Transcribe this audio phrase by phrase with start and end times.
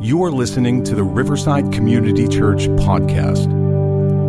[0.00, 3.46] You're listening to the Riverside Community Church podcast.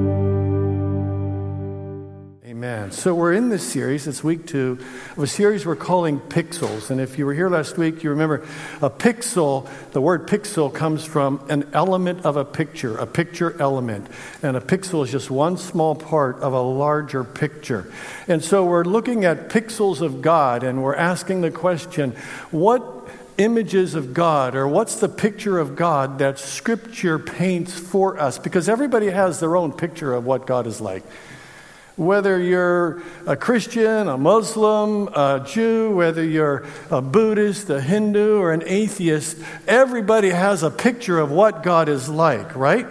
[2.60, 2.92] Amen.
[2.92, 4.80] So we're in this series, it's week two,
[5.16, 6.90] of a series we're calling Pixels.
[6.90, 8.46] And if you were here last week, you remember
[8.82, 14.08] a pixel, the word pixel comes from an element of a picture, a picture element.
[14.44, 17.90] And a pixel is just one small part of a larger picture.
[18.28, 22.12] And so we're looking at pixels of God and we're asking the question,
[22.52, 22.84] what
[23.38, 28.38] images of God or what's the picture of God that Scripture paints for us?
[28.38, 31.04] Because everybody has their own picture of what God is like.
[32.00, 38.54] Whether you're a Christian, a Muslim, a Jew, whether you're a Buddhist, a Hindu, or
[38.54, 42.88] an atheist, everybody has a picture of what God is like, right?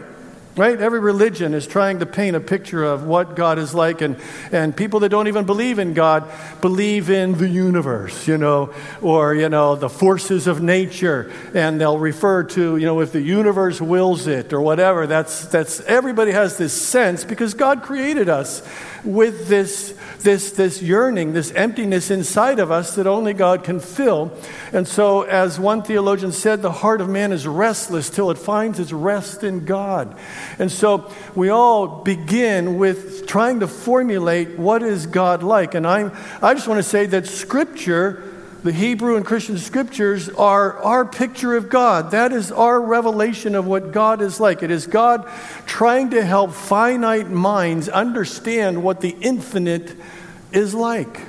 [0.58, 0.80] Right?
[0.80, 4.16] Every religion is trying to paint a picture of what God is like, and,
[4.50, 6.28] and people that don't even believe in God
[6.60, 12.00] believe in the universe, you know, or, you know, the forces of nature, and they'll
[12.00, 15.06] refer to, you know, if the universe wills it or whatever.
[15.06, 18.60] That's, that's, everybody has this sense because God created us
[19.04, 24.32] with this, this, this yearning, this emptiness inside of us that only God can fill.
[24.72, 28.80] And so, as one theologian said, the heart of man is restless till it finds
[28.80, 30.18] its rest in God.
[30.58, 35.74] And so, we all begin with trying to formulate what is God like.
[35.74, 36.10] And i
[36.42, 41.56] I just want to say that Scripture the Hebrew and Christian scriptures are our picture
[41.56, 42.10] of God.
[42.10, 44.64] That is our revelation of what God is like.
[44.64, 45.30] It is God
[45.64, 49.94] trying to help finite minds understand what the infinite
[50.52, 51.20] is like.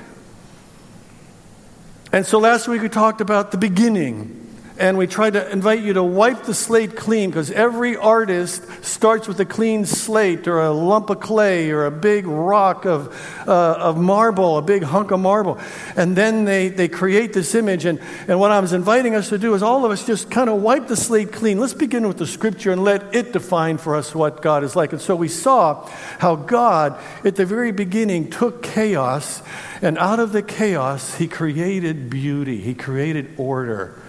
[2.12, 4.39] And so last week we talked about the beginning
[4.80, 9.28] and we try to invite you to wipe the slate clean because every artist starts
[9.28, 13.14] with a clean slate or a lump of clay or a big rock of,
[13.46, 15.58] uh, of marble, a big hunk of marble.
[15.96, 17.84] And then they, they create this image.
[17.84, 20.48] And, and what I was inviting us to do is all of us just kind
[20.48, 21.60] of wipe the slate clean.
[21.60, 24.92] Let's begin with the scripture and let it define for us what God is like.
[24.92, 25.86] And so we saw
[26.20, 29.42] how God, at the very beginning, took chaos,
[29.82, 34.00] and out of the chaos, He created beauty, He created order.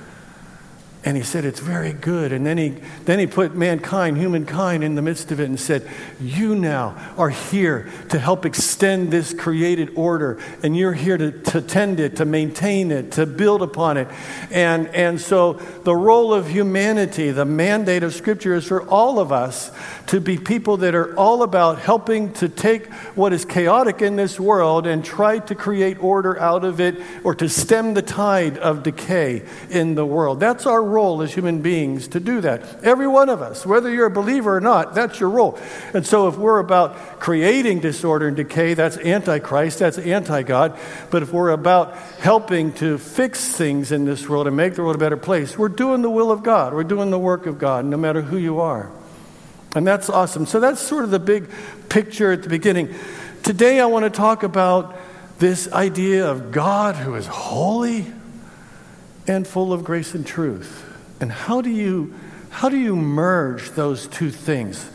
[1.03, 2.31] And he said, It's very good.
[2.31, 2.75] And then he,
[3.06, 5.89] then he put mankind, humankind, in the midst of it and said,
[6.19, 10.40] You now are here to help extend this created order.
[10.61, 14.09] And you're here to, to tend it, to maintain it, to build upon it.
[14.51, 19.31] And, and so the role of humanity, the mandate of Scripture is for all of
[19.31, 19.72] us
[20.07, 24.40] to be people that are all about helping to take what is chaotic in this
[24.40, 28.84] world and try to create order out of it or to stem the tide of
[28.84, 29.41] decay
[29.72, 30.40] in the world.
[30.40, 32.84] That's our role as human beings to do that.
[32.84, 35.57] Every one of us, whether you're a believer or not, that's your role.
[35.94, 40.78] And so if we're about creating disorder and decay, that's antichrist, that's anti God.
[41.09, 44.96] But if we're about helping to fix things in this world and make the world
[44.96, 46.74] a better place, we're doing the will of God.
[46.74, 48.91] We're doing the work of God, no matter who you are.
[49.73, 50.46] And that's awesome.
[50.46, 51.50] So that's sort of the big
[51.90, 52.94] picture at the beginning.
[53.44, 54.97] Today I want to talk about
[55.40, 58.06] this idea of God who is holy
[59.28, 60.86] and full of grace and truth.
[61.20, 62.14] And how do you,
[62.50, 64.90] how do you merge those two things?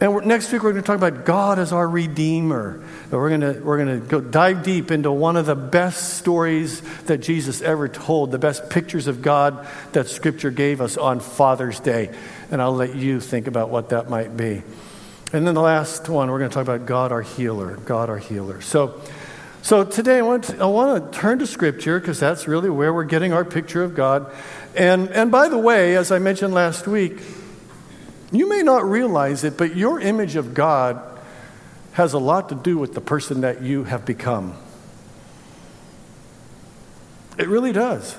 [0.00, 2.82] And next week we're going to talk about God as our Redeemer.
[3.04, 6.14] And we're going to, we're going to go dive deep into one of the best
[6.14, 11.20] stories that Jesus ever told, the best pictures of God that Scripture gave us on
[11.20, 12.14] Father's Day.
[12.50, 14.62] And I'll let you think about what that might be.
[15.34, 17.76] And then the last one, we're going to talk about God our healer.
[17.76, 18.62] God our healer.
[18.62, 19.00] So,
[19.62, 22.92] so today I want to, I want to turn to Scripture because that's really where
[22.92, 24.32] we're getting our picture of God.
[24.76, 27.20] And, and by the way, as I mentioned last week,
[28.32, 31.02] you may not realize it, but your image of God
[31.92, 34.54] has a lot to do with the person that you have become.
[37.36, 38.16] It really does.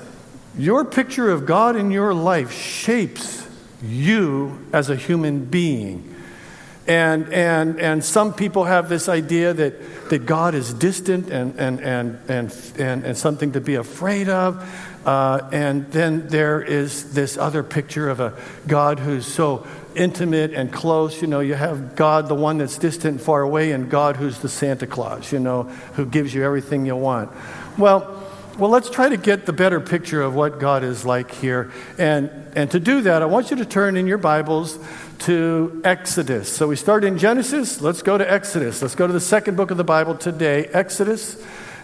[0.57, 3.47] Your picture of God in your life shapes
[3.81, 6.11] you as a human being.
[6.88, 11.80] And, and, and some people have this idea that, that God is distant and, and,
[11.80, 14.63] and, and, and, and something to be afraid of.
[15.06, 18.33] Uh, and then there is this other picture of a
[18.68, 21.22] God who's so intimate and close.
[21.22, 24.39] You know, you have God, the one that's distant, and far away, and God who's
[24.39, 25.63] the Santa Claus, you know,
[25.94, 27.31] who gives you everything you want.
[27.78, 28.18] Well,
[28.57, 31.72] well, let's try to get the better picture of what God is like here.
[31.98, 34.78] And, and to do that, I want you to turn in your Bibles
[35.21, 36.50] to Exodus.
[36.50, 37.79] So we start in Genesis.
[37.79, 38.81] Let's go to Exodus.
[38.81, 41.39] Let's go to the second book of the Bible today, Exodus.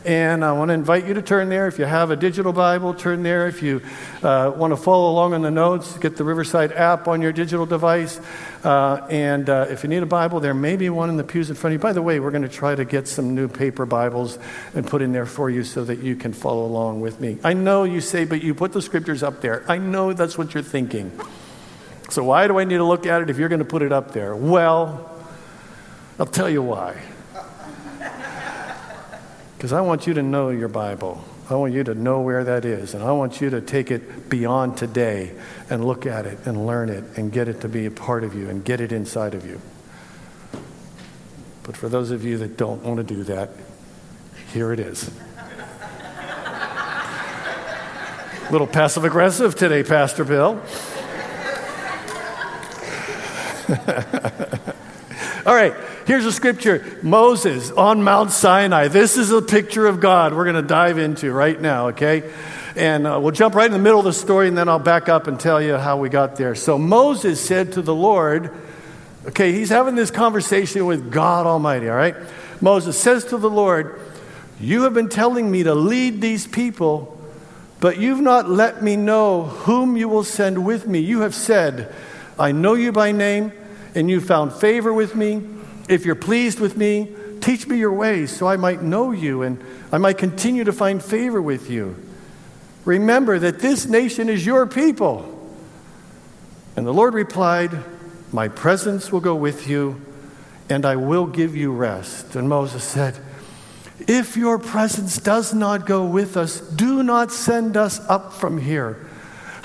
[0.06, 1.68] And I want to invite you to turn there.
[1.68, 3.48] If you have a digital Bible, turn there.
[3.48, 3.82] If you
[4.24, 7.68] uh, want to follow along on the notes, get the Riverside app on your digital
[7.68, 8.20] device.
[8.64, 11.52] Uh, and uh, if you need a Bible, there may be one in the pews
[11.52, 11.84] in front of you.
[11.84, 14.40] By the way, we're going to try to get some new paper Bibles
[14.74, 17.38] and put in there for you so that you can follow along with me.
[17.44, 19.64] I know you say, but you put the scriptures up there.
[19.68, 21.12] I know that's what you're thinking.
[22.10, 23.92] So why do I need to look at it if you're going to put it
[23.92, 24.36] up there?
[24.36, 25.12] Well,
[26.20, 27.02] I'll tell you why.
[29.58, 31.24] Because I want you to know your Bible.
[31.50, 32.94] I want you to know where that is.
[32.94, 35.32] And I want you to take it beyond today
[35.68, 38.36] and look at it and learn it and get it to be a part of
[38.36, 39.60] you and get it inside of you.
[41.64, 43.50] But for those of you that don't want to do that,
[44.54, 45.10] here it is.
[48.48, 50.62] a little passive aggressive today, Pastor Bill.
[55.46, 55.74] All right,
[56.06, 58.88] here's a scripture Moses on Mount Sinai.
[58.88, 62.32] This is a picture of God we're going to dive into right now, okay?
[62.78, 65.10] And uh, we'll jump right in the middle of the story and then I'll back
[65.10, 66.56] up and tell you how we got there.
[66.56, 68.54] So Moses said to the Lord,
[69.26, 72.16] okay, he's having this conversation with God Almighty, all right?
[72.62, 74.00] Moses says to the Lord,
[74.62, 77.20] You have been telling me to lead these people,
[77.82, 81.00] but you've not let me know whom you will send with me.
[81.00, 81.94] You have said,
[82.40, 83.52] I know you by name,
[83.96, 85.42] and you found favor with me.
[85.90, 89.64] If you're pleased with me, teach me your ways so I might know you and
[89.92, 91.96] I might continue to find favor with you.
[92.86, 95.34] Remember that this nation is your people.
[96.76, 97.72] And the Lord replied,
[98.32, 100.02] My presence will go with you,
[100.70, 102.36] and I will give you rest.
[102.36, 103.18] And Moses said,
[104.08, 109.07] If your presence does not go with us, do not send us up from here.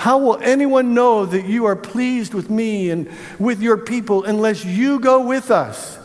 [0.03, 3.09] How will anyone know that you are pleased with me and
[3.39, 5.95] with your people unless you go with us?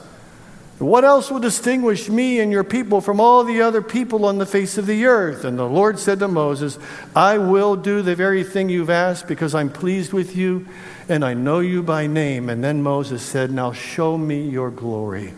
[0.79, 4.47] What else will distinguish me and your people from all the other people on the
[4.47, 5.43] face of the earth?
[5.45, 6.79] And the Lord said to Moses,
[7.17, 10.69] I will do the very thing you've asked because I'm pleased with you
[11.09, 12.49] and I know you by name.
[12.49, 15.35] And then Moses said, Now show me your glory.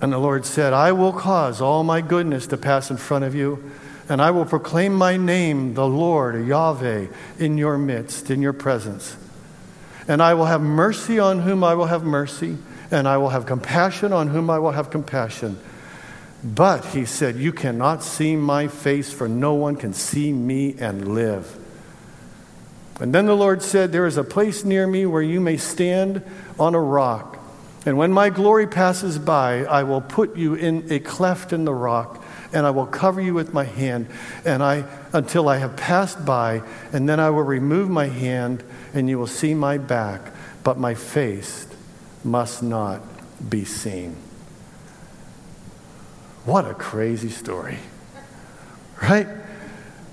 [0.00, 3.34] And the Lord said, I will cause all my goodness to pass in front of
[3.34, 3.72] you
[4.12, 7.06] and I will proclaim my name, the Lord, Yahweh,
[7.38, 9.16] in your midst, in your presence.
[10.06, 12.58] And I will have mercy on whom I will have mercy,
[12.90, 15.58] and I will have compassion on whom I will have compassion.
[16.44, 21.14] But, he said, you cannot see my face, for no one can see me and
[21.14, 21.58] live.
[23.00, 26.22] And then the Lord said, There is a place near me where you may stand
[26.60, 27.38] on a rock.
[27.86, 31.72] And when my glory passes by, I will put you in a cleft in the
[31.72, 32.21] rock
[32.52, 34.06] and I will cover you with my hand
[34.44, 36.62] and I until I have passed by
[36.92, 38.62] and then I will remove my hand
[38.94, 40.32] and you will see my back
[40.64, 41.66] but my face
[42.24, 43.02] must not
[43.48, 44.16] be seen.
[46.44, 47.78] What a crazy story.
[49.02, 49.26] Right?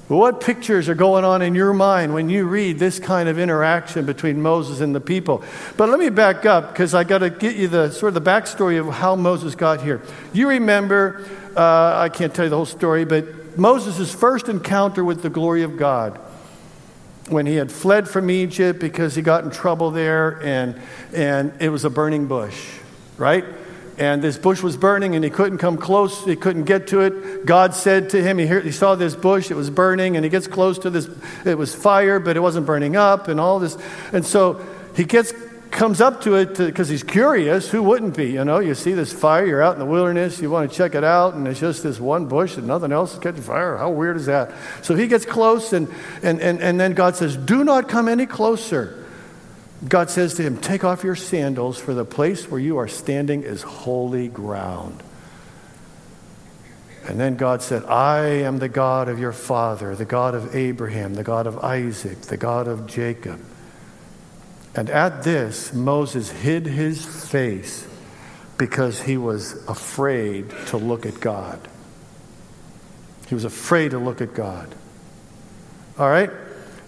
[0.09, 4.07] What pictures are going on in your mind when you read this kind of interaction
[4.07, 5.43] between Moses and the people?
[5.77, 8.29] But let me back up because I got to get you the sort of the
[8.29, 10.01] backstory of how Moses got here.
[10.33, 11.23] You remember
[11.55, 15.61] uh, I can't tell you the whole story, but Moses' first encounter with the glory
[15.61, 16.19] of God
[17.27, 20.81] when he had fled from Egypt because he got in trouble there and,
[21.13, 22.67] and it was a burning bush,
[23.17, 23.45] right?
[23.99, 27.45] And this bush was burning and he couldn't come close, he couldn't get to it.
[27.45, 30.47] God said to him, he, he saw this bush, it was burning, and he gets
[30.47, 31.09] close to this,
[31.45, 33.77] it was fire, but it wasn't burning up, and all this.
[34.13, 34.65] And so
[34.95, 35.33] he gets
[35.71, 37.69] comes up to it because he's curious.
[37.69, 38.31] Who wouldn't be?
[38.31, 40.95] You know, you see this fire, you're out in the wilderness, you want to check
[40.95, 43.77] it out, and it's just this one bush and nothing else is catching fire.
[43.77, 44.51] How weird is that?
[44.81, 45.87] So he gets close, and,
[46.23, 48.98] and, and, and then God says, Do not come any closer.
[49.87, 53.43] God says to him, Take off your sandals, for the place where you are standing
[53.43, 55.01] is holy ground.
[57.07, 61.15] And then God said, I am the God of your father, the God of Abraham,
[61.15, 63.43] the God of Isaac, the God of Jacob.
[64.75, 67.87] And at this, Moses hid his face
[68.57, 71.59] because he was afraid to look at God.
[73.27, 74.75] He was afraid to look at God.
[75.97, 76.29] All right?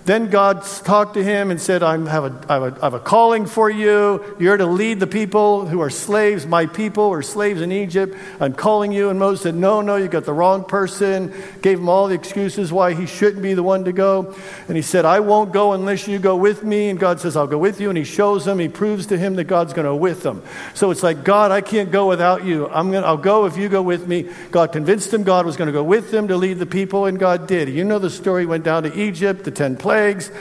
[0.06, 2.94] Then God talked to him and said, I have, a, I, have a, I have
[2.96, 4.36] a calling for you.
[4.40, 8.18] You're to lead the people who are slaves, my people, or slaves in Egypt.
[8.40, 9.10] I'm calling you.
[9.10, 11.34] And Moses said, No, no, you got the wrong person.
[11.62, 14.36] Gave him all the excuses why he shouldn't be the one to go.
[14.68, 16.90] And he said, I won't go unless you go with me.
[16.90, 17.90] And God says, I'll go with you.
[17.90, 20.42] And he shows him, he proves to him that God's going to with him.
[20.74, 22.68] So it's like, God, I can't go without you.
[22.70, 24.30] I'm gonna, I'll go if you go with me.
[24.50, 27.20] God convinced him God was going to go with them to lead the people, and
[27.20, 27.70] God did.
[27.70, 30.32] You know the story went down to Egypt, the 10 plagues plagues.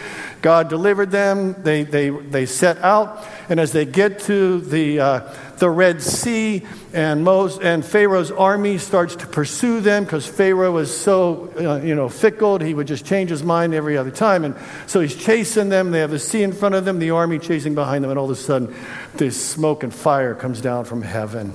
[0.42, 1.60] God delivered them.
[1.64, 3.26] They, they, they set out.
[3.48, 8.78] And as they get to the, uh, the Red Sea, and, Moses, and Pharaoh's army
[8.78, 12.60] starts to pursue them because Pharaoh was so uh, you know, fickle.
[12.60, 14.44] He would just change his mind every other time.
[14.44, 14.54] And
[14.86, 15.90] so he's chasing them.
[15.90, 18.10] They have the sea in front of them, the army chasing behind them.
[18.10, 18.72] And all of a sudden,
[19.14, 21.54] this smoke and fire comes down from heaven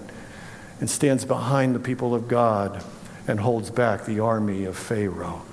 [0.82, 2.84] and stands behind the people of God
[3.26, 5.44] and holds back the army of Pharaoh.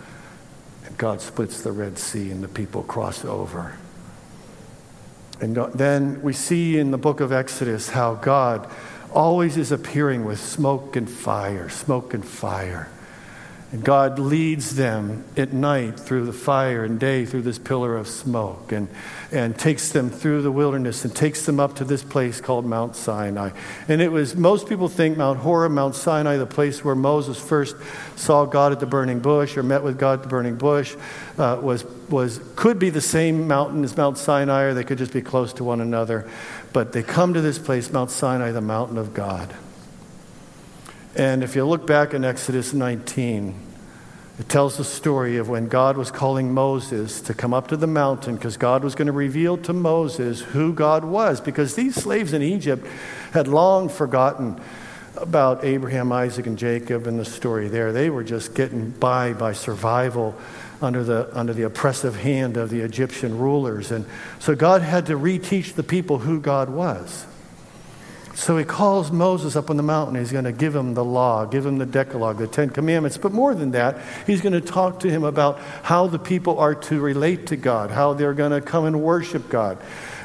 [0.85, 3.79] And God splits the Red Sea and the people cross over.
[5.41, 8.71] And then we see in the book of Exodus how God
[9.12, 12.89] always is appearing with smoke and fire, smoke and fire.
[13.73, 18.07] And God leads them at night through the fire and day through this pillar of
[18.07, 18.87] smoke and,
[19.33, 22.97] and takes them through the wilderness and takes them up to this place called Mount
[22.97, 23.49] Sinai.
[23.88, 27.75] And it was, most people think Mount Horeb, Mount Sinai, the place where Moses first
[28.14, 30.95] saw God at the burning bush or met with God at the burning bush,
[31.38, 35.14] uh, was, was, could be the same mountain as Mount Sinai or they could just
[35.14, 36.29] be close to one another.
[36.75, 39.55] But they come to this place, Mount Sinai, the mountain of God.
[41.14, 43.54] And if you look back in Exodus 19,
[44.38, 47.87] it tells the story of when God was calling Moses to come up to the
[47.87, 51.40] mountain because God was going to reveal to Moses who God was.
[51.40, 52.87] Because these slaves in Egypt
[53.33, 54.59] had long forgotten
[55.16, 57.92] about Abraham, Isaac, and Jacob and the story there.
[57.92, 60.35] They were just getting by by survival
[60.81, 63.92] under the, under the oppressive hand of the Egyptian rulers.
[63.92, 64.07] And
[64.38, 67.26] so God had to reteach the people who God was.
[68.35, 70.17] So he calls Moses up on the mountain.
[70.17, 73.19] He's going to give him the law, give him the Decalogue, the Ten Commandments.
[73.19, 76.75] But more than that, he's going to talk to him about how the people are
[76.75, 79.79] to relate to God, how they're going to come and worship God.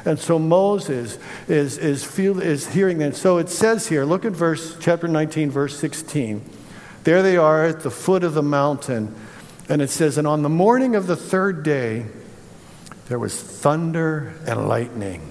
[0.06, 3.14] And so Moses is, is, feel, is hearing that.
[3.14, 6.42] So it says here, look at verse chapter 19, verse 16.
[7.04, 9.14] There they are at the foot of the mountain.
[9.68, 12.06] And it says, And on the morning of the third day,
[13.08, 15.30] there was thunder and lightning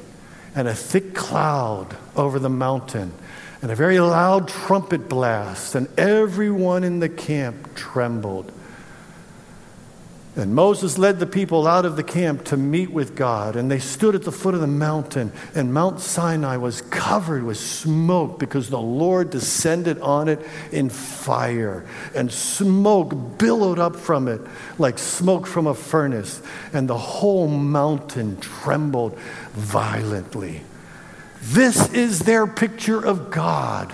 [0.56, 3.14] and a thick cloud over the mountain,
[3.62, 8.52] and a very loud trumpet blast, and everyone in the camp trembled.
[10.38, 13.56] And Moses led the people out of the camp to meet with God.
[13.56, 15.32] And they stood at the foot of the mountain.
[15.56, 20.40] And Mount Sinai was covered with smoke because the Lord descended on it
[20.72, 21.88] in fire.
[22.14, 24.40] And smoke billowed up from it
[24.78, 26.40] like smoke from a furnace.
[26.72, 29.18] And the whole mountain trembled
[29.54, 30.62] violently.
[31.42, 33.94] This is their picture of God.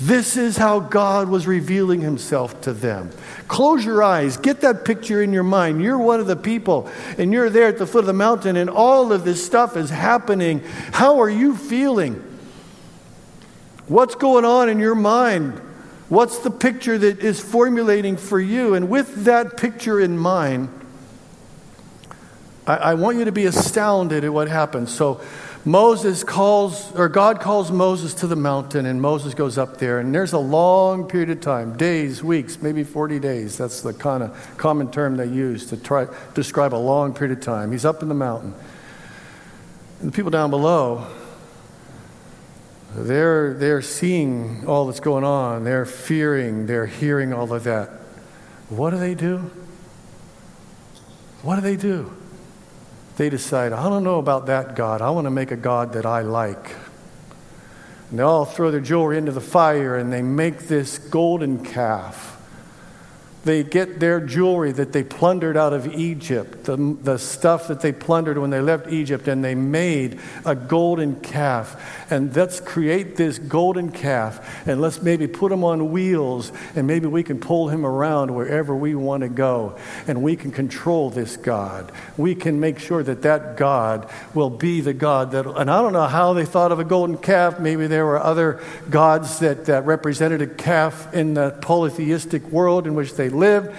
[0.00, 3.10] This is how God was revealing himself to them.
[3.48, 5.82] Close your eyes, get that picture in your mind.
[5.82, 8.70] You're one of the people, and you're there at the foot of the mountain, and
[8.70, 10.60] all of this stuff is happening.
[10.92, 12.14] How are you feeling?
[13.88, 15.60] What's going on in your mind?
[16.08, 18.74] What's the picture that is formulating for you?
[18.74, 20.70] And with that picture in mind,
[22.66, 24.94] I, I want you to be astounded at what happens.
[24.94, 25.20] So,
[25.64, 29.98] Moses calls, or God calls Moses to the mountain, and Moses goes up there.
[29.98, 33.58] And there's a long period of time days, weeks, maybe 40 days.
[33.58, 37.44] That's the kind of common term they use to try describe a long period of
[37.44, 37.72] time.
[37.72, 38.54] He's up in the mountain.
[40.00, 41.06] And the people down below,
[42.94, 45.64] they're, they're seeing all that's going on.
[45.64, 47.90] They're fearing, they're hearing all of that.
[48.70, 49.50] What do they do?
[51.42, 52.16] What do they do?
[53.20, 55.02] They decide, I don't know about that God.
[55.02, 56.74] I want to make a God that I like.
[58.08, 62.39] And they all throw their jewelry into the fire and they make this golden calf.
[63.42, 67.90] They get their jewelry that they plundered out of Egypt, the, the stuff that they
[67.90, 72.06] plundered when they left Egypt, and they made a golden calf.
[72.10, 77.06] And let's create this golden calf, and let's maybe put him on wheels, and maybe
[77.06, 79.78] we can pull him around wherever we want to go.
[80.06, 81.92] And we can control this God.
[82.18, 85.94] We can make sure that that God will be the God that, and I don't
[85.94, 87.58] know how they thought of a golden calf.
[87.58, 92.94] Maybe there were other gods that, that represented a calf in the polytheistic world in
[92.94, 93.74] which they lived,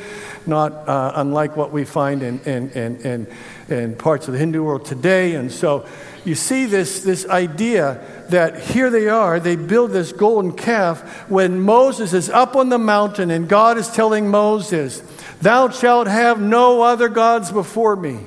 [0.47, 3.27] not uh, unlike what we find in, in, in, in,
[3.69, 5.35] in parts of the Hindu world today.
[5.35, 5.85] And so
[6.25, 11.59] you see this, this idea that here they are, they build this golden calf when
[11.59, 15.01] Moses is up on the mountain and God is telling Moses,
[15.41, 18.19] Thou shalt have no other gods before me.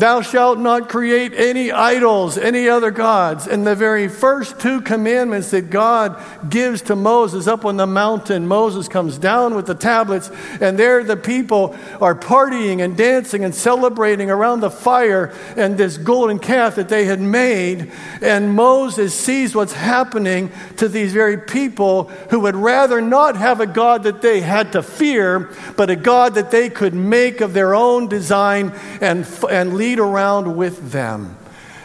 [0.00, 3.46] Thou shalt not create any idols, any other gods.
[3.46, 8.48] And the very first two commandments that God gives to Moses up on the mountain,
[8.48, 13.54] Moses comes down with the tablets, and there the people are partying and dancing and
[13.54, 17.92] celebrating around the fire and this golden calf that they had made.
[18.22, 23.66] And Moses sees what's happening to these very people who would rather not have a
[23.66, 27.74] God that they had to fear, but a God that they could make of their
[27.74, 31.36] own design and, and lead lead around with them.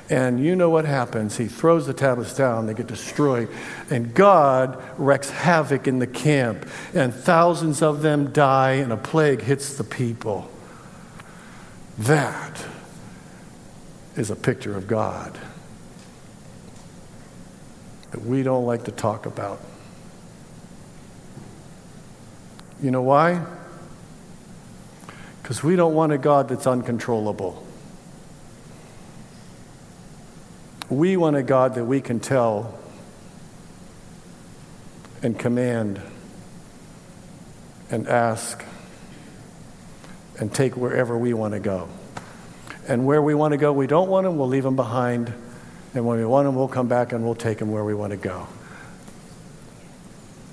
[0.08, 1.38] And you know what happens.
[1.38, 3.50] He throws the tablets down, they get destroyed.
[3.90, 6.70] And God wreaks havoc in the camp.
[6.94, 10.48] And thousands of them die, and a plague hits the people.
[11.98, 12.64] That
[14.16, 15.36] is a picture of God
[18.12, 19.60] that we don't like to talk about.
[22.82, 23.44] You know why?
[25.42, 27.65] Because we don't want a God that's uncontrollable.
[30.90, 32.78] We want a God that we can tell
[35.24, 36.02] and command
[37.90, 38.64] and ask
[40.40, 41.88] and take wherever we want to go.
[42.88, 45.34] And where we want to go, we don't want them, we'll leave them behind.
[45.96, 48.12] And when we want them, we'll come back and we'll take them where we want
[48.12, 48.48] to go.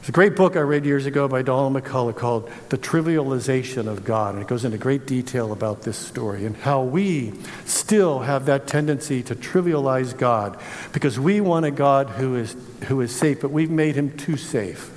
[0.03, 4.05] There's a great book I read years ago by Donald McCullough called The Trivialization of
[4.05, 4.35] God.
[4.35, 7.33] And it goes into great detail about this story and how we
[7.67, 10.59] still have that tendency to trivialize God
[10.93, 12.57] because we want a God who is,
[12.89, 14.91] who is safe, but we've made him too safe.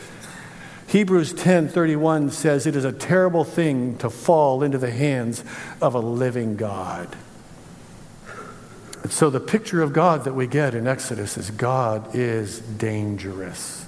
[0.87, 5.43] Hebrews 10:31 says it is a terrible thing to fall into the hands
[5.83, 7.15] of a living God.
[9.03, 13.84] And so the picture of God that we get in Exodus is God is dangerous.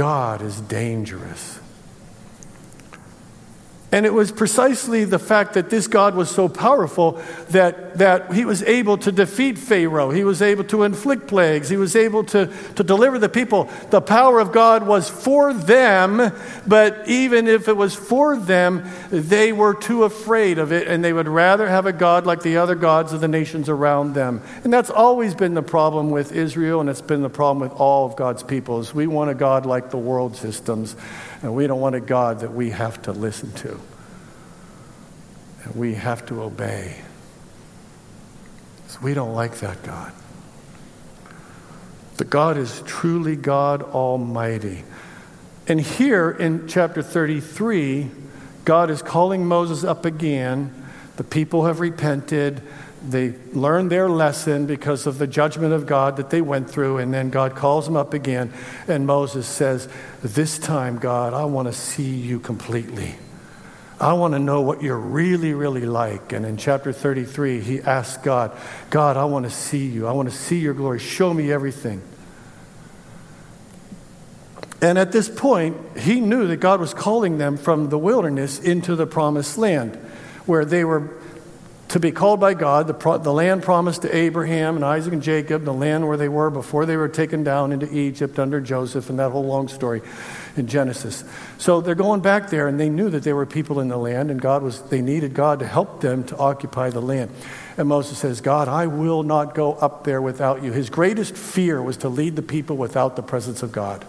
[0.00, 1.60] God is dangerous.
[3.92, 7.20] And it was precisely the fact that this God was so powerful
[7.50, 10.10] that, that he was able to defeat Pharaoh.
[10.10, 11.68] He was able to inflict plagues.
[11.68, 13.68] He was able to, to deliver the people.
[13.90, 16.32] The power of God was for them,
[16.68, 21.12] but even if it was for them, they were too afraid of it, and they
[21.12, 24.40] would rather have a God like the other gods of the nations around them.
[24.62, 28.06] And that's always been the problem with Israel, and it's been the problem with all
[28.06, 28.94] of God's peoples.
[28.94, 30.94] we want a God like the world systems.
[31.42, 33.80] And we don't want a God that we have to listen to.
[35.64, 36.96] And we have to obey.
[38.88, 40.12] So we don't like that God.
[42.16, 44.84] The God is truly God Almighty.
[45.66, 48.10] And here in chapter 33,
[48.64, 50.74] God is calling Moses up again.
[51.16, 52.62] The people have repented.
[53.08, 57.14] They learned their lesson because of the judgment of God that they went through, and
[57.14, 58.52] then God calls them up again,
[58.86, 59.88] and Moses says,
[60.22, 63.14] This time, God, I want to see you completely.
[64.00, 66.32] I want to know what you're really, really like.
[66.32, 68.56] And in chapter 33, he asks God,
[68.88, 70.06] God, I want to see you.
[70.06, 70.98] I want to see your glory.
[70.98, 72.00] Show me everything.
[74.80, 78.96] And at this point, he knew that God was calling them from the wilderness into
[78.96, 79.96] the promised land,
[80.46, 81.19] where they were
[81.90, 85.22] to be called by God, the, pro- the land promised to Abraham and Isaac and
[85.22, 89.10] Jacob, the land where they were before they were taken down into Egypt under Joseph,
[89.10, 90.00] and that whole long story
[90.56, 91.24] in Genesis.
[91.58, 94.30] So they're going back there, and they knew that there were people in the land,
[94.30, 97.32] and God was, they needed God to help them to occupy the land.
[97.76, 100.70] And Moses says, God, I will not go up there without you.
[100.70, 104.04] His greatest fear was to lead the people without the presence of God.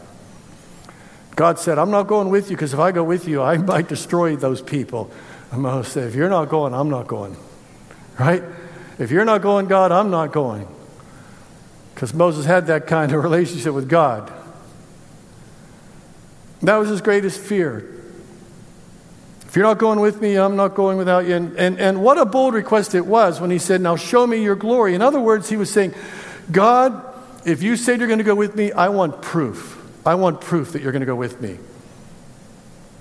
[1.35, 3.87] God said, I'm not going with you because if I go with you, I might
[3.87, 5.09] destroy those people.
[5.51, 7.35] And Moses said, If you're not going, I'm not going
[8.19, 8.43] right?
[8.99, 10.67] If you're not going, God, I'm not going.
[11.93, 14.31] Because Moses had that kind of relationship with God.
[16.61, 17.87] That was his greatest fear.
[19.47, 21.35] If you're not going with me, I'm not going without you.
[21.35, 24.41] And, and, and what a bold request it was when he said, Now show me
[24.41, 24.93] your glory.
[24.93, 25.93] In other words, he was saying,
[26.51, 27.03] God,
[27.45, 29.77] if you said you're going to go with me, I want proof.
[30.05, 31.57] I want proof that you're going to go with me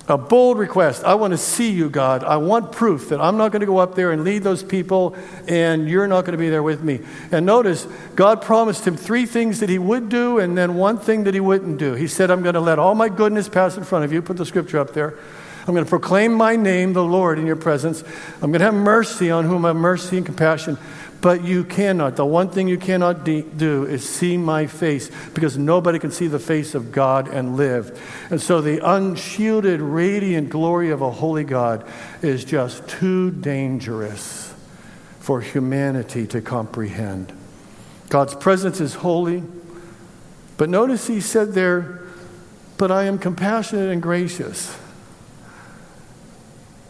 [0.09, 1.05] a bold request.
[1.05, 2.25] I want to see you, God.
[2.25, 5.15] I want proof that I'm not going to go up there and lead those people
[5.47, 7.01] and you're not going to be there with me.
[7.31, 7.87] And notice,
[8.17, 11.41] God promised him three things that he would do and then one thing that he
[11.41, 11.95] wouldn't do.
[11.95, 14.21] He said, I'm going to let all my goodness pass in front of you.
[14.21, 15.17] Put the scripture up there.
[15.67, 18.03] I'm going to proclaim my name, the Lord, in your presence.
[18.43, 20.79] I'm going to have mercy on whom I have mercy and compassion.
[21.21, 22.17] But you cannot.
[22.17, 26.29] The one thing you cannot de- do is see my face because nobody can see
[26.29, 28.01] the face of God and live.
[28.31, 31.87] And so the unshielded, radiant glory of a holy God
[32.23, 34.55] is just too dangerous
[35.19, 37.33] for humanity to comprehend.
[38.09, 39.43] God's presence is holy.
[40.57, 42.01] But notice he said there,
[42.77, 44.77] but I am compassionate and gracious.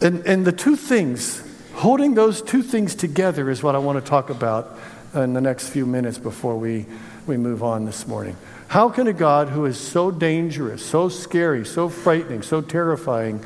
[0.01, 1.43] And, and the two things
[1.81, 4.79] holding those two things together is what I want to talk about
[5.15, 6.85] in the next few minutes before we,
[7.27, 8.37] we move on this morning.
[8.69, 13.43] How can a God who is so dangerous, so scary, so frightening, so terrifying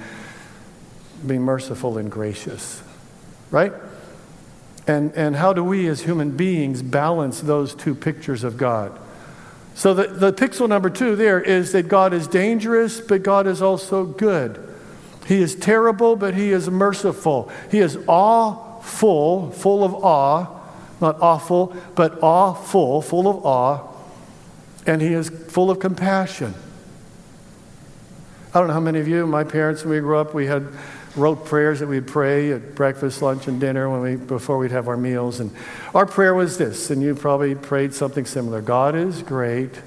[1.24, 2.82] be merciful and gracious?
[3.52, 3.72] Right?
[4.88, 8.98] And, and how do we as human beings balance those two pictures of God?
[9.76, 13.62] So the, the pixel number two there is that God is dangerous, but God is
[13.62, 14.73] also good.
[15.26, 17.50] He is terrible, but he is merciful.
[17.70, 20.46] He is awful, full of awe,
[21.00, 23.86] not awful, but awful, full of awe,
[24.86, 26.54] and he is full of compassion.
[28.54, 30.68] I don't know how many of you, my parents, when we grew up, we had
[31.16, 34.88] rote prayers that we'd pray at breakfast, lunch, and dinner when we, before we'd have
[34.88, 35.40] our meals.
[35.40, 35.50] And
[35.94, 39.80] our prayer was this, and you probably prayed something similar God is great,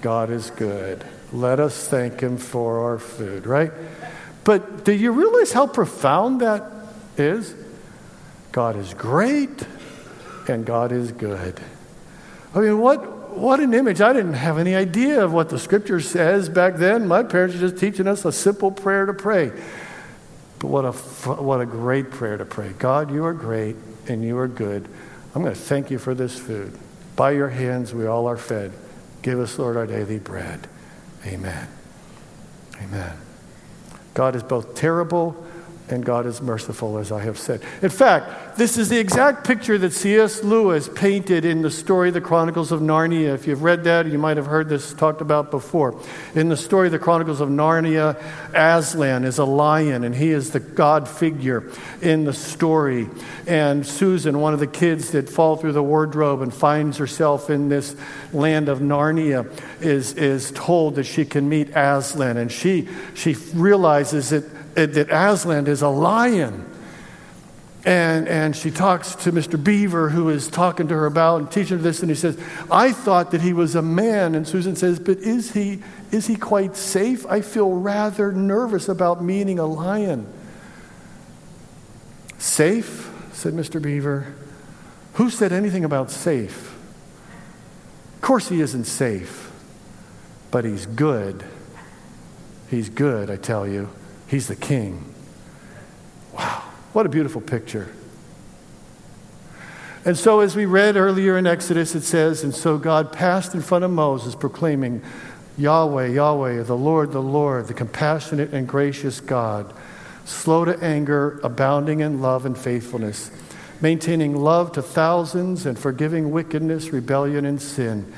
[0.00, 1.04] God is good.
[1.32, 3.72] Let us thank Him for our food, right?
[4.48, 6.72] But do you realize how profound that
[7.18, 7.54] is?
[8.50, 9.66] God is great
[10.48, 11.60] and God is good.
[12.54, 14.00] I mean, what, what an image.
[14.00, 17.06] I didn't have any idea of what the scripture says back then.
[17.06, 19.52] My parents were just teaching us a simple prayer to pray.
[20.60, 22.72] But what a, what a great prayer to pray.
[22.78, 24.88] God, you are great and you are good.
[25.34, 26.72] I'm going to thank you for this food.
[27.16, 28.72] By your hands, we all are fed.
[29.20, 30.68] Give us, Lord, our daily bread.
[31.26, 31.68] Amen.
[32.80, 33.27] Amen.
[34.18, 35.36] God is both terrible
[35.88, 37.62] and God is merciful, as I have said.
[37.82, 40.42] In fact, this is the exact picture that C.S.
[40.42, 43.32] Lewis painted in the story, The Chronicles of Narnia.
[43.32, 45.98] If you've read that, you might have heard this talked about before.
[46.34, 48.20] In the story, The Chronicles of Narnia,
[48.52, 51.70] Aslan is a lion, and he is the God figure
[52.02, 53.08] in the story.
[53.46, 57.68] And Susan, one of the kids that fall through the wardrobe and finds herself in
[57.68, 57.94] this
[58.32, 59.48] land of Narnia,
[59.80, 62.36] is, is told that she can meet Aslan.
[62.36, 64.44] And she, she realizes that
[64.74, 66.64] that Aslan is a lion.
[67.84, 69.62] And, and she talks to Mr.
[69.62, 72.38] Beaver, who is talking to her about and teaching her this, and he says,
[72.70, 74.34] I thought that he was a man.
[74.34, 77.24] And Susan says, But is he, is he quite safe?
[77.26, 80.26] I feel rather nervous about meeting a lion.
[82.38, 83.10] Safe?
[83.32, 83.80] said Mr.
[83.80, 84.34] Beaver.
[85.14, 86.76] Who said anything about safe?
[88.16, 89.52] Of course, he isn't safe,
[90.50, 91.44] but he's good.
[92.68, 93.90] He's good, I tell you.
[94.26, 95.14] He's the king.
[96.34, 97.88] Wow, what a beautiful picture.
[100.04, 103.60] And so, as we read earlier in Exodus, it says, And so God passed in
[103.60, 105.02] front of Moses, proclaiming,
[105.58, 109.72] Yahweh, Yahweh, the Lord, the Lord, the compassionate and gracious God,
[110.24, 113.30] slow to anger, abounding in love and faithfulness,
[113.80, 118.10] maintaining love to thousands and forgiving wickedness, rebellion, and sin.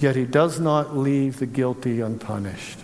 [0.00, 2.78] Yet he does not leave the guilty unpunished.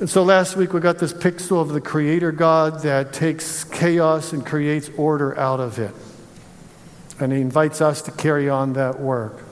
[0.00, 4.32] And so last week we got this pixel of the Creator God that takes chaos
[4.32, 5.94] and creates order out of it.
[7.20, 9.44] And He invites us to carry on that work.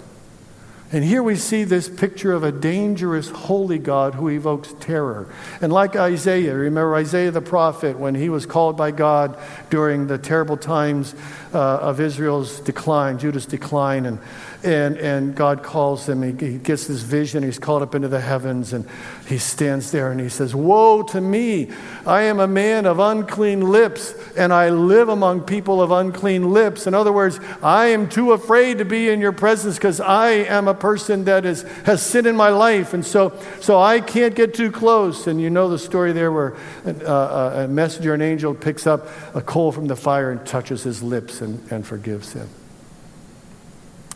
[0.90, 5.28] And here we see this picture of a dangerous, holy God who evokes terror.
[5.60, 10.16] And like Isaiah, remember Isaiah the prophet, when he was called by God during the
[10.16, 11.14] terrible times
[11.52, 14.18] uh, of Israel's decline, Judah's decline, and
[14.64, 16.22] and, and God calls him.
[16.22, 17.42] He, he gets this vision.
[17.42, 18.86] He's called up into the heavens and
[19.26, 21.70] he stands there and he says, Woe to me!
[22.04, 26.86] I am a man of unclean lips and I live among people of unclean lips.
[26.86, 30.66] In other words, I am too afraid to be in your presence because I am
[30.66, 32.94] a person that is, has sin in my life.
[32.94, 35.26] And so, so I can't get too close.
[35.26, 39.40] And you know the story there where a, a messenger, an angel, picks up a
[39.40, 42.48] coal from the fire and touches his lips and, and forgives him.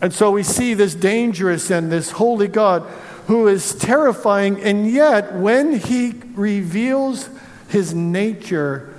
[0.01, 2.83] And so we see this dangerous and this holy God
[3.29, 7.29] who is terrifying, and yet when he reveals
[7.69, 8.93] his nature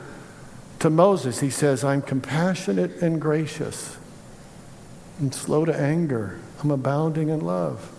[0.80, 3.98] to Moses, he says, I'm compassionate and gracious,
[5.20, 7.92] and slow to anger, I'm abounding in love.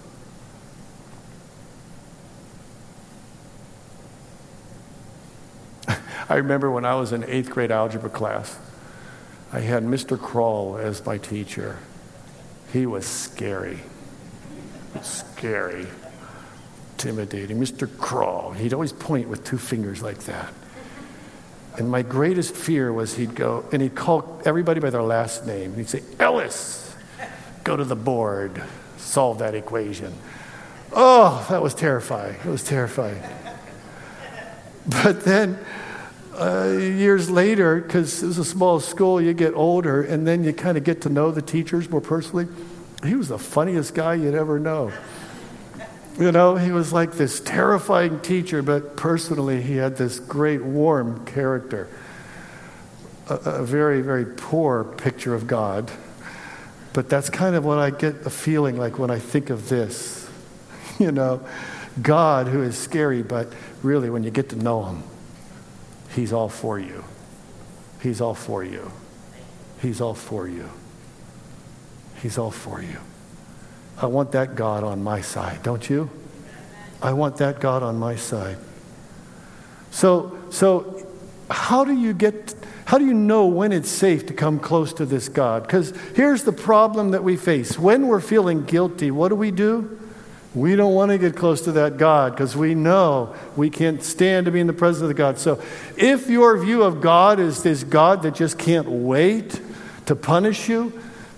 [6.31, 8.59] I remember when I was in eighth grade algebra class,
[9.53, 10.18] I had Mr.
[10.18, 11.79] Kroll as my teacher.
[12.72, 13.81] He was scary.
[15.03, 15.87] Scary.
[16.92, 17.61] Intimidating.
[17.61, 17.87] Mr.
[17.98, 20.55] Kroll, he'd always point with two fingers like that.
[21.77, 25.70] And my greatest fear was he'd go, and he'd call everybody by their last name.
[25.70, 26.93] And He'd say, Ellis,
[27.64, 28.62] go to the board,
[28.98, 30.12] solve that equation.
[30.92, 32.37] Oh, that was terrifying.
[32.44, 33.20] It was terrifying.
[34.87, 35.59] But then,
[36.38, 40.53] uh, years later, because it was a small school, you get older, and then you
[40.53, 42.46] kind of get to know the teachers more personally.
[43.03, 44.92] He was the funniest guy you'd ever know.
[46.18, 51.24] You know, he was like this terrifying teacher, but personally, he had this great, warm
[51.24, 51.88] character.
[53.29, 55.90] a, a very, very poor picture of God.
[56.94, 60.22] But that's kind of what I get a feeling like when I think of this.
[61.00, 61.40] You know,
[62.00, 63.52] God who is scary, but
[63.83, 65.02] really when you get to know him,
[66.11, 67.02] he's all for you.
[68.00, 68.92] He's all for you.
[69.83, 70.70] He's all for you.
[72.22, 72.98] He's all for you.
[74.00, 76.11] I want that God on my side, don't you?
[77.02, 78.59] I want that God on my side.
[79.90, 81.04] So, so
[81.50, 82.54] how do you get
[82.87, 85.62] how do you know when it's safe to come close to this God?
[85.62, 87.79] Because here's the problem that we face.
[87.79, 89.99] When we're feeling guilty, what do we do?
[90.55, 94.47] We don't want to get close to that God because we know we can't stand
[94.47, 95.38] to be in the presence of the God.
[95.38, 95.61] So
[95.97, 99.61] if your view of God is this God that just can't wait
[100.07, 100.92] to punish you,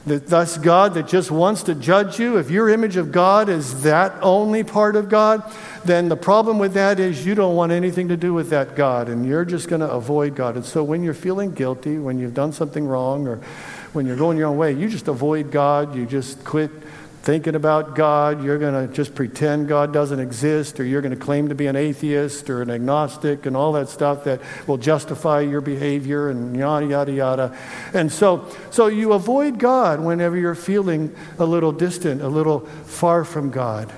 [0.06, 3.82] that that's God that just wants to judge you, if your image of God is
[3.82, 5.42] that only part of God,
[5.84, 9.08] then the problem with that is you don't want anything to do with that God
[9.08, 10.54] and you're just going to avoid God.
[10.54, 13.40] And so when you're feeling guilty, when you've done something wrong, or
[13.92, 16.70] when you're going your own way, you just avoid God, you just quit
[17.26, 21.18] thinking about God, you're going to just pretend God doesn't exist, or you're going to
[21.18, 25.40] claim to be an atheist or an agnostic and all that stuff that will justify
[25.40, 27.58] your behavior and yada, yada, yada.
[27.92, 33.24] And so, so you avoid God whenever you're feeling a little distant, a little far
[33.24, 33.92] from God.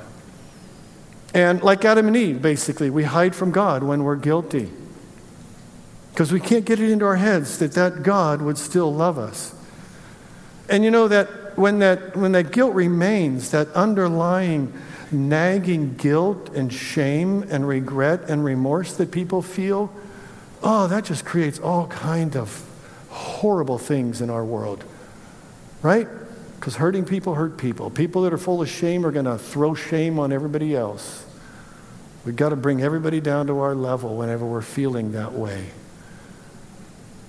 [1.35, 4.71] And like Adam and Eve, basically, we hide from God when we're guilty.
[6.13, 9.55] Because we can't get it into our heads that that God would still love us.
[10.71, 14.73] And you know that when that, when that guilt remains, that underlying
[15.11, 19.93] nagging guilt and shame and regret and remorse that people feel,
[20.63, 22.65] oh, that just creates all kind of
[23.09, 24.85] horrible things in our world,
[25.83, 26.07] right?
[26.57, 27.91] Because hurting people hurt people.
[27.91, 31.25] People that are full of shame are going to throw shame on everybody else.
[32.25, 35.67] We've got to bring everybody down to our level whenever we're feeling that way.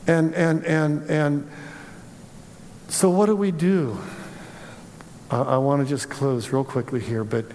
[0.07, 1.49] And, and, and, and
[2.89, 3.99] so, what do we do?
[5.31, 7.45] I, want to just close real quickly here, but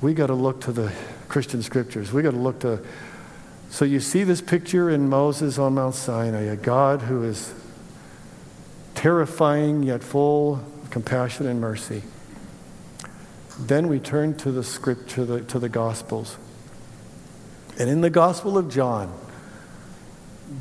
[0.00, 0.92] we got to look to the
[1.28, 2.12] Christian scriptures.
[2.12, 2.80] We got to look to.
[3.68, 7.52] So you see this picture in Moses on Mount Sinai, a God who is
[8.94, 12.02] terrifying yet full of compassion and mercy.
[13.58, 16.38] Then we turn to the script, to the, to the Gospels.
[17.78, 19.12] And in the Gospel of John,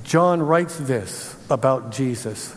[0.03, 2.55] John writes this about Jesus.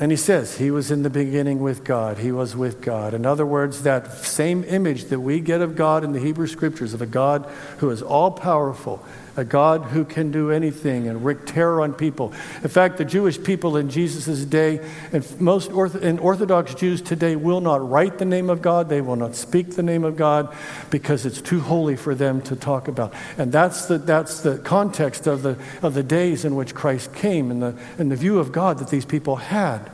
[0.00, 2.18] And he says, He was in the beginning with God.
[2.18, 3.14] He was with God.
[3.14, 6.94] In other words, that same image that we get of God in the Hebrew Scriptures,
[6.94, 9.04] of a God who is all powerful,
[9.36, 12.32] a God who can do anything and wreak terror on people.
[12.62, 17.36] In fact, the Jewish people in Jesus' day, and most ortho, and Orthodox Jews today,
[17.36, 18.88] will not write the name of God.
[18.88, 20.54] They will not speak the name of God
[20.90, 23.14] because it's too holy for them to talk about.
[23.38, 27.50] And that's the, that's the context of the, of the days in which Christ came
[27.50, 29.90] and the, and the view of God that these people had.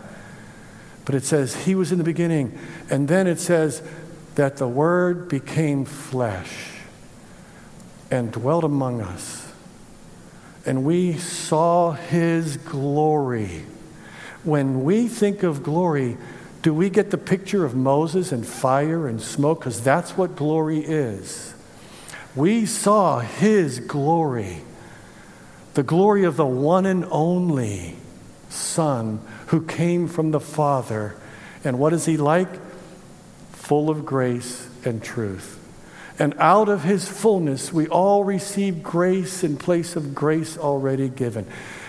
[1.04, 2.58] But it says, He was in the beginning.
[2.90, 3.82] And then it says
[4.34, 6.77] that the Word became flesh
[8.10, 9.52] and dwelt among us.
[10.64, 13.64] And we saw his glory.
[14.44, 16.16] When we think of glory,
[16.62, 19.60] do we get the picture of Moses and fire and smoke?
[19.60, 21.54] Because that's what glory is.
[22.34, 24.62] We saw his glory,
[25.74, 27.96] the glory of the one and only
[28.48, 31.16] Son who came from the Father.
[31.64, 32.48] And what is he like?
[33.52, 35.57] Full of grace and truth.
[36.18, 41.44] And out of his fullness, we all receive grace in place of grace already given.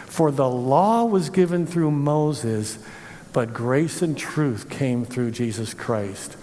[0.05, 2.77] For the law was given through Moses,
[3.33, 6.35] but grace and truth came through Jesus Christ.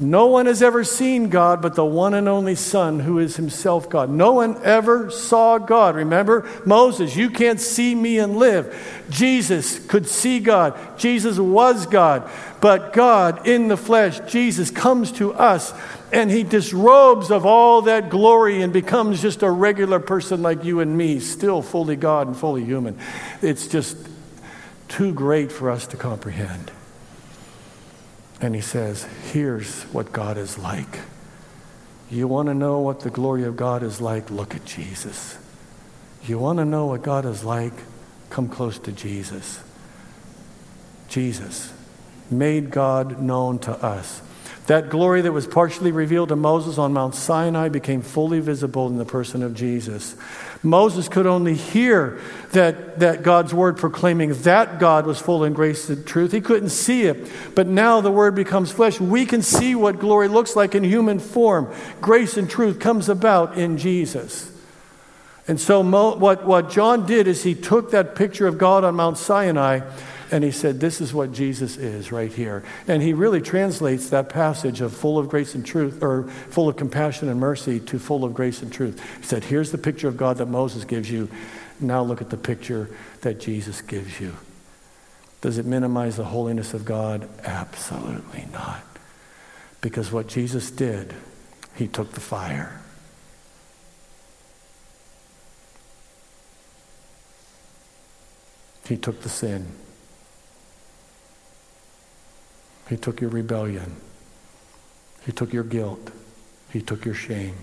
[0.00, 3.88] No one has ever seen God but the one and only Son who is himself
[3.88, 4.10] God.
[4.10, 5.94] No one ever saw God.
[5.94, 9.04] Remember, Moses, you can't see me and live.
[9.08, 10.76] Jesus could see God.
[10.98, 12.28] Jesus was God.
[12.60, 15.72] But God in the flesh, Jesus, comes to us
[16.14, 20.78] and he disrobes of all that glory and becomes just a regular person like you
[20.78, 22.96] and me, still fully God and fully human.
[23.42, 23.96] It's just
[24.86, 26.70] too great for us to comprehend.
[28.40, 31.00] And he says, Here's what God is like.
[32.10, 34.30] You want to know what the glory of God is like?
[34.30, 35.36] Look at Jesus.
[36.26, 37.72] You want to know what God is like?
[38.30, 39.60] Come close to Jesus.
[41.08, 41.72] Jesus
[42.30, 44.22] made God known to us.
[44.66, 48.96] That glory that was partially revealed to Moses on Mount Sinai became fully visible in
[48.96, 50.16] the person of Jesus.
[50.62, 52.18] Moses could only hear
[52.52, 56.32] that, that God's word proclaiming that God was full in grace and truth.
[56.32, 57.30] He couldn't see it.
[57.54, 58.98] But now the word becomes flesh.
[58.98, 61.70] We can see what glory looks like in human form.
[62.00, 64.50] Grace and truth comes about in Jesus.
[65.46, 68.94] And so, Mo, what, what John did is he took that picture of God on
[68.94, 69.80] Mount Sinai
[70.30, 72.64] and he said, This is what Jesus is right here.
[72.88, 76.76] And he really translates that passage of full of grace and truth, or full of
[76.76, 79.02] compassion and mercy, to full of grace and truth.
[79.18, 81.28] He said, Here's the picture of God that Moses gives you.
[81.80, 82.88] Now look at the picture
[83.22, 84.36] that Jesus gives you.
[85.40, 87.28] Does it minimize the holiness of God?
[87.44, 88.82] Absolutely not.
[89.80, 91.14] Because what Jesus did,
[91.74, 92.80] he took the fire.
[98.88, 99.66] He took the sin.
[102.88, 103.96] He took your rebellion.
[105.24, 106.10] He took your guilt.
[106.70, 107.56] He took your shame.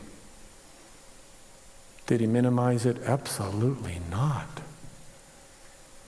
[2.08, 2.98] Did he minimize it?
[3.04, 4.62] Absolutely not.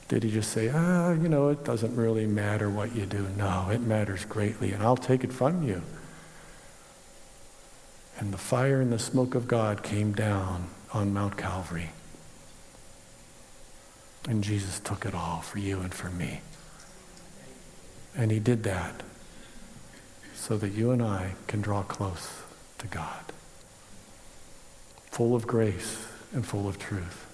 [0.08, 3.28] Did he just say, ah, you know, it doesn't really matter what you do?
[3.38, 5.82] No, it matters greatly, and I'll take it from you.
[8.20, 11.90] And the fire and the smoke of God came down on Mount Calvary.
[14.28, 16.42] And Jesus took it all for you and for me.
[18.16, 19.02] And he did that
[20.36, 22.42] so that you and I can draw close
[22.80, 23.32] to God,
[25.10, 27.26] full of grace and full of truth.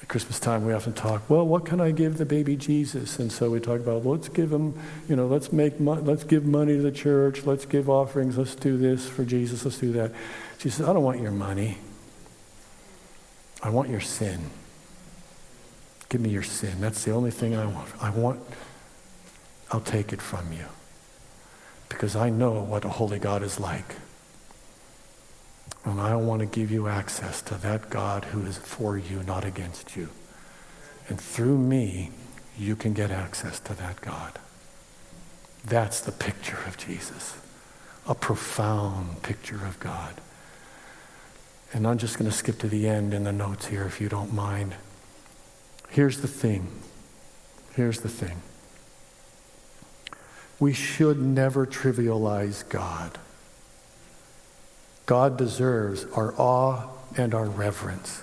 [0.00, 3.18] At Christmas time, we often talk, well, what can I give the baby Jesus?
[3.18, 6.46] And so we talk about, let's give him, you know, let's make, mo- let's give
[6.46, 10.12] money to the church, let's give offerings, let's do this for Jesus, let's do that.
[10.56, 11.76] She says, I don't want your money.
[13.62, 14.50] I want your sin.
[16.08, 16.80] Give me your sin.
[16.80, 17.88] That's the only thing I want.
[18.00, 18.40] I want,
[19.70, 20.64] I'll take it from you.
[21.88, 23.96] Because I know what a holy God is like.
[25.84, 29.44] And I want to give you access to that God who is for you, not
[29.44, 30.08] against you.
[31.08, 32.10] And through me,
[32.58, 34.38] you can get access to that God.
[35.64, 37.36] That's the picture of Jesus,
[38.06, 40.20] a profound picture of God.
[41.72, 44.08] And I'm just going to skip to the end in the notes here, if you
[44.08, 44.74] don't mind.
[45.90, 46.68] Here's the thing.
[47.74, 48.42] Here's the thing.
[50.58, 53.18] We should never trivialize God.
[55.06, 58.22] God deserves our awe and our reverence.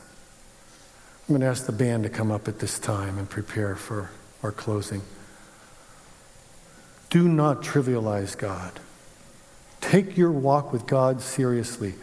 [1.28, 4.12] I'm going to ask the band to come up at this time and prepare for
[4.44, 5.02] our closing.
[7.10, 8.80] Do not trivialize God.
[9.82, 11.96] Take your walk with God seriously.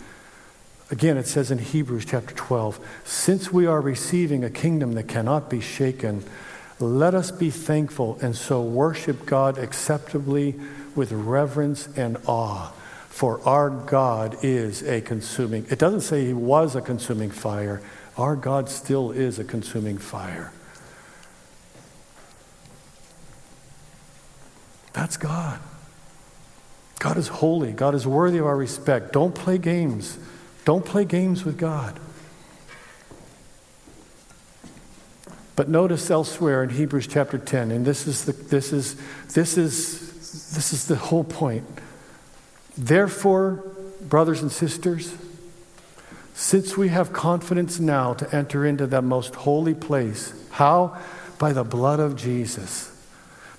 [0.92, 5.48] Again, it says in Hebrews chapter 12 since we are receiving a kingdom that cannot
[5.48, 6.22] be shaken,
[6.78, 10.54] let us be thankful and so worship God acceptably
[10.94, 12.72] with reverence and awe.
[13.08, 17.80] For our God is a consuming, it doesn't say he was a consuming fire.
[18.18, 20.52] Our God still is a consuming fire.
[24.92, 25.58] That's God.
[26.98, 27.72] God is holy.
[27.72, 29.14] God is worthy of our respect.
[29.14, 30.18] Don't play games.
[30.64, 31.98] Don't play games with God.
[35.54, 38.96] But notice elsewhere in Hebrews chapter 10, and this is the, this is,
[39.34, 41.66] this is, this is the whole point.
[42.76, 43.64] Therefore,
[44.00, 45.14] brothers and sisters,
[46.34, 50.98] since we have confidence now to enter into that most holy place, how?
[51.38, 52.91] By the blood of Jesus,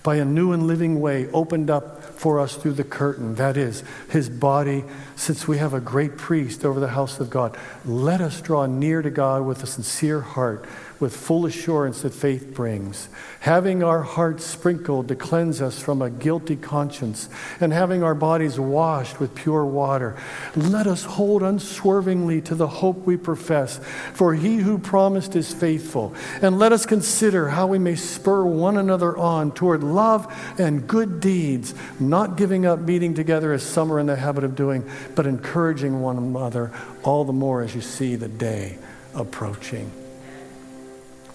[0.03, 3.83] by a new and living way opened up for us through the curtain, that is,
[4.09, 4.83] his body,
[5.15, 7.57] since we have a great priest over the house of God.
[7.85, 10.65] Let us draw near to God with a sincere heart
[11.03, 13.09] with full assurance that faith brings,
[13.41, 17.27] having our hearts sprinkled to cleanse us from a guilty conscience,
[17.59, 20.15] and having our bodies washed with pure water.
[20.55, 23.81] Let us hold unswervingly to the hope we profess,
[24.13, 26.15] for he who promised is faithful.
[26.41, 31.19] And let us consider how we may spur one another on toward love and good
[31.19, 35.27] deeds, not giving up meeting together as some are in the habit of doing, but
[35.27, 36.71] encouraging one another
[37.03, 38.77] all the more as you see the day
[39.13, 39.91] approaching.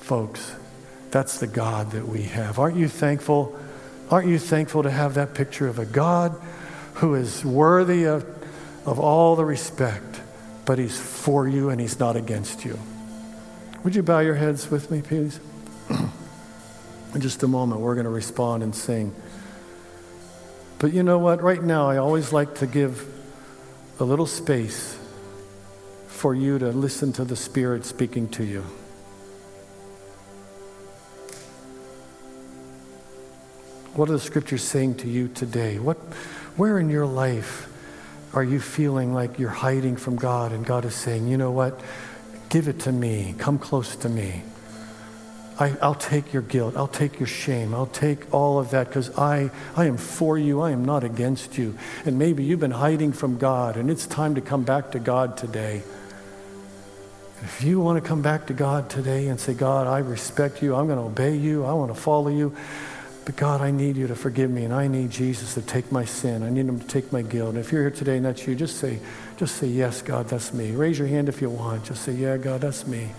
[0.08, 0.54] Folks,
[1.10, 2.58] that's the God that we have.
[2.58, 3.60] Aren't you thankful?
[4.10, 6.34] Aren't you thankful to have that picture of a God
[6.94, 8.24] who is worthy of,
[8.86, 10.22] of all the respect,
[10.64, 12.78] but he's for you and he's not against you?
[13.84, 15.40] Would you bow your heads with me, please?
[17.14, 19.14] In just a moment, we're going to respond and sing.
[20.78, 21.42] But you know what?
[21.42, 23.06] Right now, I always like to give
[24.00, 24.98] a little space
[26.06, 28.64] for you to listen to the Spirit speaking to you.
[33.98, 35.80] What are the scriptures saying to you today?
[35.80, 35.96] What,
[36.56, 37.68] where in your life
[38.32, 41.80] are you feeling like you're hiding from God and God is saying, you know what?
[42.48, 43.34] Give it to me.
[43.38, 44.44] Come close to me.
[45.58, 46.76] I, will take your guilt.
[46.76, 47.74] I'll take your shame.
[47.74, 50.60] I'll take all of that because I, I am for you.
[50.60, 51.76] I am not against you.
[52.04, 55.36] And maybe you've been hiding from God, and it's time to come back to God
[55.36, 55.82] today.
[57.42, 60.76] If you want to come back to God today and say, God, I respect you.
[60.76, 61.64] I'm going to obey you.
[61.64, 62.54] I want to follow you.
[63.28, 66.06] But God, I need you to forgive me, and I need Jesus to take my
[66.06, 66.42] sin.
[66.42, 67.50] I need him to take my guilt.
[67.50, 69.00] And if you're here today and that's you, just say,
[69.36, 70.70] just say, yes, God, that's me.
[70.70, 71.84] Raise your hand if you want.
[71.84, 73.10] Just say, yeah, God, that's me.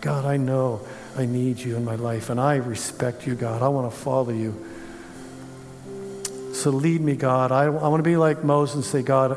[0.00, 0.86] God, I know
[1.16, 3.60] I need you in my life, and I respect you, God.
[3.60, 4.54] I want to follow you.
[6.52, 7.50] So lead me, God.
[7.50, 9.32] I, I want to be like Moses and say, God,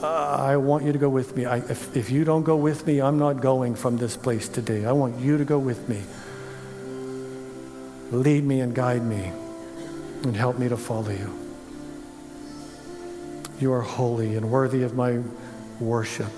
[0.00, 1.44] uh, I want you to go with me.
[1.44, 4.84] I, if, if you don't go with me, I'm not going from this place today.
[4.84, 6.04] I want you to go with me.
[8.16, 9.32] Lead me and guide me
[10.26, 11.46] and help me to follow you.
[13.58, 15.20] You are holy and worthy of my
[15.80, 16.30] worship.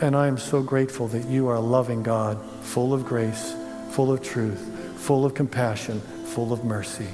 [0.00, 3.54] And I am so grateful that you are a loving God, full of grace,
[3.90, 4.60] full of truth,
[4.96, 7.08] full of compassion, full of mercy.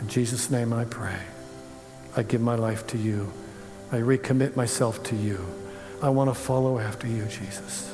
[0.00, 1.20] In Jesus' name I pray.
[2.16, 3.32] I give my life to you.
[3.92, 5.44] I recommit myself to you.
[6.02, 7.93] I want to follow after you, Jesus.